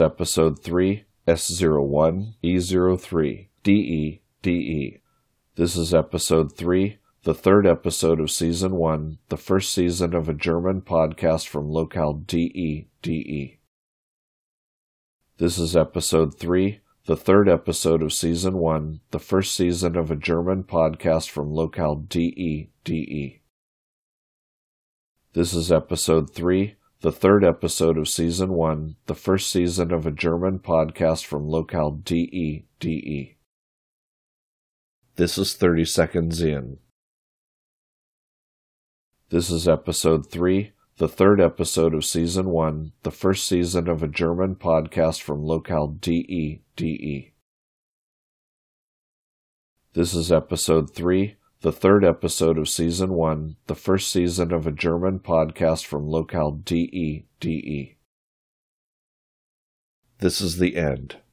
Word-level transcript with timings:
Episode 0.00 0.60
3 0.60 1.04
S01 1.28 2.34
E03 2.42 3.48
DE 3.62 4.20
DE. 4.42 5.00
This 5.54 5.76
is 5.76 5.94
Episode 5.94 6.56
3, 6.56 6.98
the 7.22 7.32
third 7.32 7.64
episode 7.64 8.18
of 8.18 8.28
Season 8.28 8.74
1, 8.74 9.18
the 9.28 9.36
first 9.36 9.72
season 9.72 10.12
of 10.12 10.28
a 10.28 10.34
German 10.34 10.82
podcast 10.82 11.46
from 11.46 11.70
locale 11.70 12.12
DE 12.12 12.88
DE. 13.02 13.60
This 15.36 15.58
is 15.58 15.76
Episode 15.76 16.36
3, 16.40 16.80
the 17.06 17.16
third 17.16 17.48
episode 17.48 18.02
of 18.02 18.12
Season 18.12 18.58
1, 18.58 19.00
the 19.12 19.20
first 19.20 19.54
season 19.54 19.94
of 19.94 20.10
a 20.10 20.16
German 20.16 20.64
podcast 20.64 21.30
from 21.30 21.54
locale 21.54 21.94
DE 21.94 22.68
DE. 22.82 23.42
This 25.34 25.54
is 25.54 25.70
Episode 25.70 26.34
3, 26.34 26.74
the 27.04 27.12
third 27.12 27.44
episode 27.44 27.98
of 27.98 28.08
Season 28.08 28.54
1, 28.54 28.96
the 29.04 29.14
first 29.14 29.50
season 29.50 29.92
of 29.92 30.06
a 30.06 30.10
German 30.10 30.58
podcast 30.58 31.26
from 31.26 31.46
locale 31.46 31.90
DE 31.90 32.64
DE. 32.80 33.36
This 35.16 35.36
is 35.36 35.52
30 35.52 35.84
Seconds 35.84 36.40
In. 36.40 36.78
This 39.28 39.50
is 39.50 39.68
Episode 39.68 40.30
3, 40.30 40.72
the 40.96 41.06
third 41.06 41.42
episode 41.42 41.92
of 41.92 42.06
Season 42.06 42.46
1, 42.46 42.92
the 43.02 43.10
first 43.10 43.46
season 43.46 43.86
of 43.86 44.02
a 44.02 44.08
German 44.08 44.54
podcast 44.56 45.20
from 45.20 45.44
locale 45.44 45.88
DE 45.88 46.62
DE. 46.74 47.34
This 49.92 50.14
is 50.14 50.32
Episode 50.32 50.94
3, 50.94 51.36
the 51.64 51.72
third 51.72 52.04
episode 52.04 52.58
of 52.58 52.68
Season 52.68 53.14
1, 53.14 53.56
the 53.68 53.74
first 53.74 54.12
season 54.12 54.52
of 54.52 54.66
a 54.66 54.70
German 54.70 55.18
podcast 55.18 55.86
from 55.86 56.06
locale 56.06 56.50
DE 56.50 57.24
DE. 57.40 57.96
This 60.18 60.42
is 60.42 60.58
the 60.58 60.76
end. 60.76 61.16